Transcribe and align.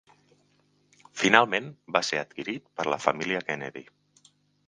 Finalment 1.23 1.67
va 1.97 2.01
ser 2.09 2.19
adquirit 2.21 2.65
per 2.79 2.87
la 2.95 2.99
família 3.05 3.45
Kennedy. 3.51 3.85